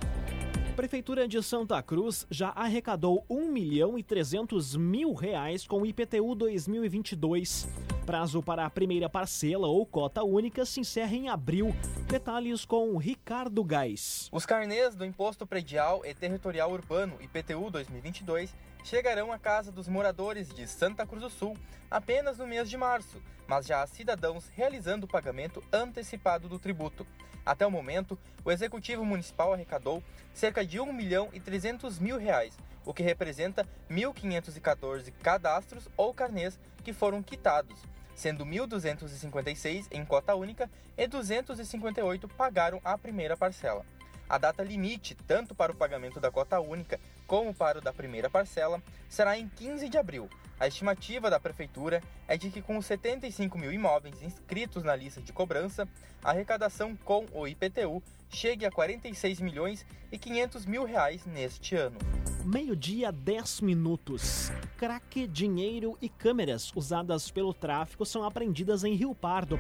Prefeitura 0.75 1.29
de 1.29 1.43
Santa 1.43 1.83
Cruz 1.83 2.27
já 2.31 2.49
arrecadou 2.57 3.23
1 3.29 3.53
milhão 3.53 3.99
e 3.99 4.03
300 4.03 4.77
mil 4.77 5.13
reais 5.13 5.67
com 5.67 5.83
o 5.83 5.87
IPTU 5.87 6.35
2022. 6.35 7.94
Prazo 8.05 8.43
para 8.43 8.67
a 8.67 8.71
primeira 8.71 9.09
parcela 9.09 9.67
ou 9.67 9.87
cota 9.87 10.23
única 10.23 10.67
se 10.67 10.79
encerra 10.79 11.15
em 11.15 11.31
abril. 11.31 11.75
Detalhes 12.07 12.67
com 12.67 12.95
Ricardo 12.99 13.65
Gás. 13.65 14.29
Os 14.31 14.45
carnês 14.45 14.95
do 14.95 15.07
Imposto 15.07 15.47
Predial 15.47 16.05
e 16.05 16.13
Territorial 16.13 16.71
Urbano 16.71 17.17
IPTU 17.23 17.71
2022 17.71 18.55
chegarão 18.85 19.33
à 19.33 19.39
casa 19.39 19.73
dos 19.73 19.89
moradores 19.89 20.51
de 20.51 20.67
Santa 20.67 21.07
Cruz 21.07 21.23
do 21.23 21.31
Sul 21.31 21.57
apenas 21.91 22.37
no 22.37 22.47
mês 22.47 22.69
de 22.69 22.77
março, 22.77 23.23
mas 23.47 23.65
já 23.65 23.83
há 23.83 23.87
cidadãos 23.87 24.51
realizando 24.55 25.07
o 25.07 25.09
pagamento 25.09 25.65
antecipado 25.73 26.47
do 26.47 26.59
tributo. 26.59 27.07
Até 27.45 27.67
o 27.67 27.71
momento, 27.71 28.19
o 28.45 28.53
Executivo 28.53 29.03
Municipal 29.03 29.55
arrecadou 29.55 30.03
cerca 30.35 30.65
de 30.65 30.79
1 30.79 30.93
milhão 30.93 31.31
e 31.33 31.41
300 31.41 31.99
mil 31.99 32.19
reais, 32.19 32.55
o 32.85 32.95
que 32.95 33.03
representa 33.03 33.67
1.514 33.91 35.13
cadastros 35.23 35.89
ou 35.97 36.13
carnês 36.13 36.59
que 36.83 36.93
foram 36.93 37.23
quitados, 37.23 37.79
sendo 38.15 38.45
1.256 38.45 39.87
em 39.91 40.05
cota 40.05 40.35
única 40.35 40.71
e 40.97 41.07
258 41.07 42.29
pagaram 42.29 42.81
a 42.85 42.97
primeira 42.97 43.37
parcela. 43.37 43.85
A 44.29 44.39
data 44.39 44.63
limite, 44.63 45.15
tanto 45.15 45.55
para 45.55 45.73
o 45.73 45.75
pagamento 45.75 46.19
da 46.19 46.31
cota 46.31 46.59
única 46.59 46.99
como 47.27 47.55
para 47.55 47.79
o 47.79 47.83
da 47.83 47.93
primeira 47.93 48.31
parcela, 48.31 48.83
será 49.09 49.39
em 49.39 49.49
15 49.49 49.89
de 49.89 49.99
abril. 49.99 50.31
A 50.59 50.67
estimativa 50.67 51.29
da 51.29 51.41
Prefeitura 51.41 52.03
é 52.27 52.37
de 52.37 52.49
que, 52.49 52.63
com 52.63 52.79
os 52.79 52.87
75 52.87 53.59
mil 53.59 53.73
imóveis 53.73 54.23
inscritos 54.23 54.83
na 54.83 54.95
lista 54.97 55.21
de 55.21 55.33
cobrança, 55.33 55.87
a 56.23 56.31
arrecadação 56.31 56.97
com 56.97 57.27
o 57.33 57.47
IPTU 57.47 58.03
chegue 58.31 58.65
a 58.65 58.71
46 58.71 59.41
milhões 59.41 59.85
e 60.11 60.19
500 60.19 60.65
mil 60.65 60.85
reais 60.85 61.27
neste 61.27 61.77
ano. 61.77 61.99
Meio-dia, 62.45 63.11
10 63.11 63.63
minutos. 63.63 64.53
Craque, 64.77 65.27
dinheiro 65.27 65.97
e 66.03 66.11
câmeras 66.11 66.71
usadas 66.77 67.31
pelo 67.31 67.55
tráfico 67.55 68.05
são 68.05 68.23
apreendidas 68.23 68.85
em 68.85 68.95
Rio 68.95 69.15
Pardo 69.15 69.59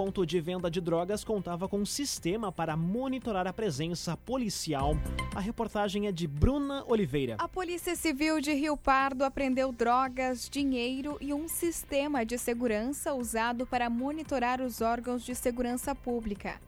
ponto 0.00 0.24
de 0.24 0.40
venda 0.40 0.70
de 0.70 0.80
drogas 0.80 1.22
contava 1.22 1.68
com 1.68 1.78
um 1.78 1.84
sistema 1.84 2.50
para 2.50 2.74
monitorar 2.74 3.46
a 3.46 3.52
presença 3.52 4.16
policial. 4.16 4.96
A 5.34 5.40
reportagem 5.40 6.06
é 6.06 6.12
de 6.12 6.26
Bruna 6.26 6.82
Oliveira. 6.86 7.36
A 7.38 7.46
Polícia 7.46 7.94
Civil 7.94 8.40
de 8.40 8.54
Rio 8.54 8.78
Pardo 8.78 9.24
apreendeu 9.24 9.70
drogas, 9.70 10.48
dinheiro 10.48 11.18
e 11.20 11.34
um 11.34 11.46
sistema 11.46 12.24
de 12.24 12.38
segurança 12.38 13.12
usado 13.12 13.66
para 13.66 13.90
monitorar 13.90 14.62
os 14.62 14.80
órgãos 14.80 15.22
de 15.22 15.34
segurança 15.34 15.94
pública. 15.94 16.58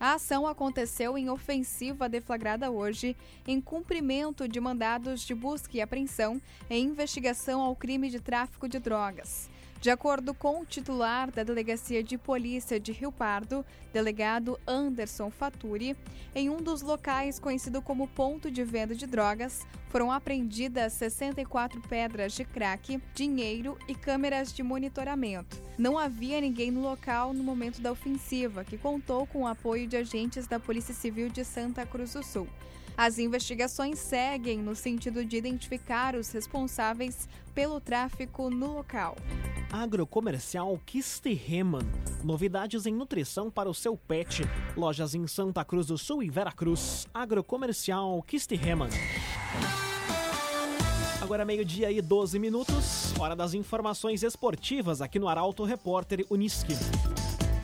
A 0.00 0.14
ação 0.14 0.46
aconteceu 0.46 1.18
em 1.18 1.28
ofensiva 1.28 2.08
deflagrada 2.08 2.70
hoje, 2.70 3.14
em 3.46 3.60
cumprimento 3.60 4.48
de 4.48 4.58
mandados 4.58 5.20
de 5.20 5.34
busca 5.34 5.76
e 5.76 5.82
apreensão 5.82 6.40
em 6.70 6.86
investigação 6.86 7.60
ao 7.60 7.76
crime 7.76 8.08
de 8.08 8.18
tráfico 8.18 8.66
de 8.66 8.78
drogas. 8.78 9.50
De 9.80 9.88
acordo 9.88 10.34
com 10.34 10.60
o 10.60 10.66
titular 10.66 11.30
da 11.30 11.42
Delegacia 11.42 12.02
de 12.02 12.18
Polícia 12.18 12.78
de 12.78 12.92
Rio 12.92 13.10
Pardo, 13.10 13.64
delegado 13.94 14.60
Anderson 14.66 15.30
Faturi, 15.30 15.96
em 16.34 16.50
um 16.50 16.58
dos 16.58 16.82
locais 16.82 17.38
conhecido 17.38 17.80
como 17.80 18.06
ponto 18.06 18.50
de 18.50 18.62
venda 18.62 18.94
de 18.94 19.06
drogas, 19.06 19.66
foram 19.88 20.12
apreendidas 20.12 20.92
64 20.92 21.80
pedras 21.80 22.34
de 22.34 22.44
crack, 22.44 23.02
dinheiro 23.14 23.78
e 23.88 23.94
câmeras 23.94 24.52
de 24.52 24.62
monitoramento. 24.62 25.56
Não 25.78 25.98
havia 25.98 26.42
ninguém 26.42 26.70
no 26.70 26.82
local 26.82 27.32
no 27.32 27.42
momento 27.42 27.80
da 27.80 27.90
ofensiva, 27.90 28.62
que 28.62 28.76
contou 28.76 29.26
com 29.26 29.44
o 29.44 29.46
apoio 29.46 29.86
de 29.86 29.96
agentes 29.96 30.46
da 30.46 30.60
Polícia 30.60 30.92
Civil 30.92 31.30
de 31.30 31.42
Santa 31.42 31.86
Cruz 31.86 32.12
do 32.12 32.22
Sul. 32.22 32.46
As 32.98 33.18
investigações 33.18 33.98
seguem 33.98 34.58
no 34.58 34.76
sentido 34.76 35.24
de 35.24 35.38
identificar 35.38 36.14
os 36.14 36.30
responsáveis 36.30 37.26
pelo 37.54 37.80
tráfico 37.80 38.50
no 38.50 38.74
local. 38.74 39.16
Agrocomercial 39.72 40.80
Kistiheman. 40.84 41.86
Novidades 42.24 42.86
em 42.86 42.92
nutrição 42.92 43.50
para 43.50 43.70
o 43.70 43.74
seu 43.74 43.96
pet. 43.96 44.42
Lojas 44.76 45.14
em 45.14 45.26
Santa 45.28 45.64
Cruz 45.64 45.86
do 45.86 45.96
Sul 45.96 46.24
e 46.24 46.28
Veracruz. 46.28 47.06
Agrocomercial 47.14 48.20
Kistiheman. 48.22 48.90
Agora 51.22 51.44
meio-dia 51.44 51.92
e 51.92 52.02
12 52.02 52.38
minutos. 52.40 53.14
Hora 53.18 53.36
das 53.36 53.54
informações 53.54 54.24
esportivas 54.24 55.00
aqui 55.00 55.20
no 55.20 55.28
Arauto 55.28 55.62
Repórter 55.62 56.26
Uniski. 56.28 56.74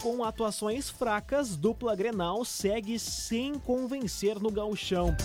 Com 0.00 0.22
atuações 0.22 0.88
fracas, 0.88 1.56
dupla 1.56 1.96
Grenal 1.96 2.44
segue 2.44 2.96
sem 2.98 3.58
convencer 3.58 4.38
no 4.38 4.52
gauchão. 4.52 5.16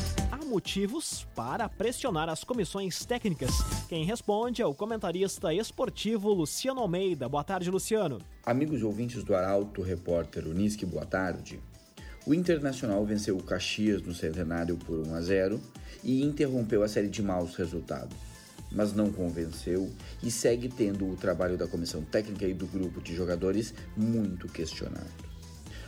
Motivos 0.51 1.25
para 1.33 1.69
pressionar 1.69 2.27
as 2.27 2.43
comissões 2.43 3.05
técnicas. 3.05 3.51
Quem 3.87 4.03
responde 4.03 4.61
é 4.61 4.65
o 4.65 4.73
comentarista 4.73 5.53
esportivo 5.53 6.33
Luciano 6.33 6.81
Almeida. 6.81 7.29
Boa 7.29 7.41
tarde, 7.41 7.71
Luciano. 7.71 8.19
Amigos 8.45 8.83
ouvintes 8.83 9.23
do 9.23 9.33
Arauto 9.33 9.81
Repórter 9.81 10.45
Uniski, 10.45 10.85
boa 10.85 11.05
tarde. 11.05 11.61
O 12.27 12.33
Internacional 12.33 13.05
venceu 13.05 13.37
o 13.37 13.41
Caxias 13.41 14.01
no 14.01 14.13
Centenário 14.13 14.75
por 14.75 14.99
1 15.07 15.15
a 15.15 15.21
0 15.21 15.61
e 16.03 16.21
interrompeu 16.21 16.83
a 16.83 16.89
série 16.89 17.07
de 17.07 17.21
maus 17.21 17.55
resultados 17.55 18.17
mas 18.73 18.93
não 18.93 19.11
convenceu 19.11 19.91
e 20.23 20.31
segue 20.31 20.69
tendo 20.69 21.05
o 21.09 21.17
trabalho 21.17 21.57
da 21.57 21.67
comissão 21.67 22.01
técnica 22.03 22.45
e 22.45 22.53
do 22.53 22.65
grupo 22.65 23.01
de 23.01 23.13
jogadores 23.13 23.73
muito 23.97 24.47
questionado. 24.47 25.11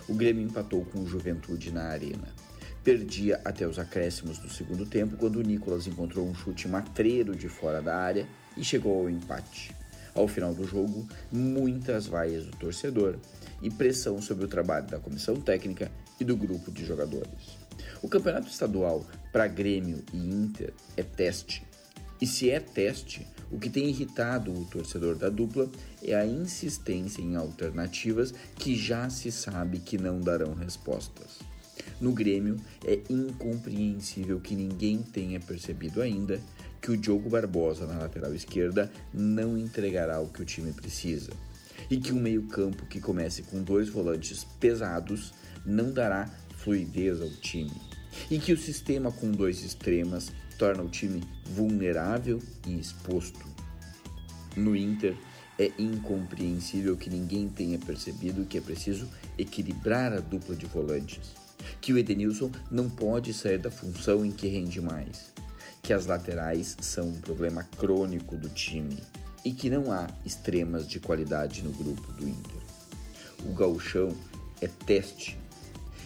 O 0.08 0.14
Grêmio 0.14 0.44
empatou 0.44 0.84
com 0.84 1.00
o 1.00 1.08
Juventude 1.08 1.72
na 1.72 1.84
Arena. 1.84 2.43
Perdia 2.84 3.40
até 3.46 3.66
os 3.68 3.80
acréscimos 3.80 4.38
do 4.38 4.50
segundo 4.50 4.86
tempo, 4.86 5.16
quando 5.16 5.38
o 5.38 5.42
Nicolas 5.42 5.88
encontrou 5.88 6.28
um 6.28 6.36
chute 6.36 6.68
matreiro 6.68 7.36
de 7.36 7.48
fora 7.48 7.82
da 7.82 7.96
área 7.96 8.28
e 8.58 8.64
chegou 8.64 9.00
ao 9.00 9.10
empate. 9.10 9.74
Ao 10.14 10.28
final 10.28 10.54
do 10.54 10.68
jogo, 10.68 11.08
muitas 11.32 12.06
vaias 12.06 12.46
do 12.46 12.52
torcedor 12.58 13.18
e 13.62 13.72
pressão 13.72 14.22
sobre 14.22 14.46
o 14.46 14.50
trabalho 14.50 14.88
da 14.88 15.00
comissão 15.00 15.36
técnica 15.36 15.92
e 16.20 16.24
do 16.24 16.36
grupo 16.36 16.72
de 16.72 16.86
jogadores. 16.86 17.58
O 18.02 18.10
campeonato 18.10 18.48
estadual 18.48 19.06
para 19.32 19.48
Grêmio 19.48 20.04
e 20.14 20.18
Inter 20.18 20.74
é 20.98 21.04
teste 21.04 21.64
e 22.24 22.26
se 22.26 22.50
é 22.50 22.58
teste, 22.58 23.28
o 23.52 23.60
que 23.60 23.70
tem 23.70 23.90
irritado 23.90 24.50
o 24.54 24.64
torcedor 24.64 25.16
da 25.16 25.28
dupla 25.28 25.70
é 26.02 26.16
a 26.16 26.26
insistência 26.26 27.22
em 27.22 27.36
alternativas 27.36 28.34
que 28.56 28.78
já 28.78 29.10
se 29.10 29.30
sabe 29.30 29.80
que 29.80 29.98
não 29.98 30.22
darão 30.22 30.54
respostas. 30.54 31.40
No 32.04 32.12
Grêmio, 32.12 32.58
é 32.86 33.00
incompreensível 33.10 34.38
que 34.38 34.58
ninguém 34.58 35.02
tenha 35.02 35.40
percebido 35.40 36.02
ainda 36.02 36.38
que 36.82 36.92
o 36.92 36.98
Diogo 36.98 37.30
Barbosa 37.30 37.88
na 37.88 37.98
lateral 37.98 38.36
esquerda 38.36 38.92
não 39.14 39.58
entregará 39.58 40.20
o 40.20 40.28
que 40.28 40.42
o 40.42 40.46
time 40.46 40.74
precisa. 40.74 41.32
E 41.90 41.96
que 41.96 42.12
um 42.12 42.20
meio-campo 42.20 42.86
que 42.88 43.00
comece 43.00 43.44
com 43.44 43.64
dois 43.64 43.88
volantes 43.88 44.44
pesados 44.60 45.34
não 45.66 45.94
dará 45.94 46.30
fluidez 46.58 47.22
ao 47.22 47.30
time. 47.30 47.72
E 48.30 48.38
que 48.38 48.52
o 48.52 48.58
sistema 48.58 49.10
com 49.10 49.32
dois 49.32 49.64
extremas 49.64 50.30
torna 50.60 50.84
o 50.84 50.90
time 50.90 51.24
vulnerável 51.52 52.42
e 52.68 52.78
exposto. 52.78 53.48
No 54.58 54.76
Inter, 54.76 55.16
é 55.58 55.72
incompreensível 55.80 56.98
que 56.98 57.10
ninguém 57.10 57.48
tenha 57.48 57.80
percebido 57.80 58.44
que 58.44 58.58
é 58.58 58.62
preciso 58.62 59.08
equilibrar 59.38 60.12
a 60.12 60.20
dupla 60.20 60.54
de 60.54 60.66
volantes, 60.66 61.43
que 61.82 61.94
o 61.94 61.98
Edenilson 61.98 62.52
não 62.70 62.90
pode 62.90 63.34
sair 63.34 63.58
da 63.58 63.72
função 63.72 64.26
em 64.26 64.32
que 64.32 64.48
rende 64.48 64.82
mais, 64.82 65.34
que 65.82 65.94
as 65.94 66.06
laterais 66.06 66.78
são 66.82 67.10
um 67.10 67.20
problema 67.20 67.64
crônico 67.78 68.36
do 68.36 68.50
time 68.50 68.98
e 69.44 69.52
que 69.52 69.70
não 69.70 69.92
há 69.92 70.08
extremas 70.26 70.88
de 70.88 71.00
qualidade 71.00 71.62
no 71.62 71.72
grupo 71.72 72.12
do 72.14 72.28
Inter. 72.28 72.62
O 73.46 73.54
gauchão 73.54 74.16
é 74.62 74.68
teste. 74.68 75.38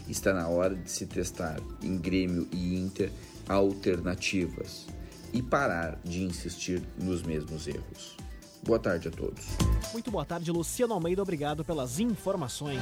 Está 0.07 0.33
na 0.33 0.47
hora 0.47 0.75
de 0.75 0.89
se 0.89 1.05
testar 1.05 1.59
em 1.81 1.97
Grêmio 1.97 2.47
e 2.51 2.75
Inter 2.75 3.11
alternativas 3.47 4.87
e 5.33 5.41
parar 5.41 5.99
de 6.03 6.23
insistir 6.23 6.81
nos 6.97 7.21
mesmos 7.21 7.67
erros. 7.67 8.17
Boa 8.63 8.79
tarde 8.79 9.07
a 9.07 9.11
todos. 9.11 9.45
Muito 9.93 10.11
boa 10.11 10.25
tarde, 10.25 10.51
Luciano 10.51 10.93
Almeida. 10.93 11.21
Obrigado 11.21 11.63
pelas 11.63 11.99
informações. 11.99 12.81